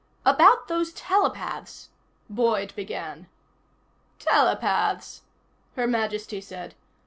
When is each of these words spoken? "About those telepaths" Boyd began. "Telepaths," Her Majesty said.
"About 0.25 0.67
those 0.67 0.91
telepaths" 0.93 1.89
Boyd 2.27 2.73
began. 2.75 3.27
"Telepaths," 4.17 5.21
Her 5.75 5.85
Majesty 5.85 6.41
said. 6.41 6.73